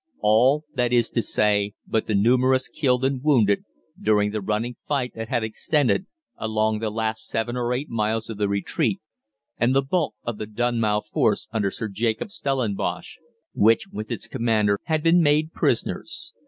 All, 0.21 0.63
that 0.73 0.91
is 0.91 1.11
to 1.11 1.21
say, 1.21 1.73
but 1.85 2.07
the 2.07 2.15
numerous 2.15 2.67
killed 2.67 3.05
and 3.05 3.23
wounded 3.23 3.65
during 4.01 4.31
the 4.31 4.41
running 4.41 4.75
fight 4.87 5.11
that 5.13 5.27
had 5.29 5.43
extended 5.43 6.07
along 6.37 6.79
the 6.79 6.89
last 6.89 7.27
seven 7.27 7.55
or 7.55 7.71
eight 7.71 7.87
miles 7.87 8.27
of 8.27 8.37
the 8.39 8.49
retreat, 8.49 8.99
and 9.59 9.75
the 9.75 9.83
bulk 9.83 10.15
of 10.23 10.39
the 10.39 10.47
Dunmow 10.47 11.01
force 11.03 11.47
under 11.51 11.69
Sir 11.69 11.87
Jacob 11.87 12.31
Stellenbosch, 12.31 13.17
which 13.53 13.89
with 13.91 14.09
its 14.09 14.25
commander, 14.27 14.79
had, 14.85 15.01
it 15.01 15.03
was 15.03 15.03
believed, 15.03 15.03
been 15.17 15.21
made 15.21 15.53
prisoners. 15.53 16.33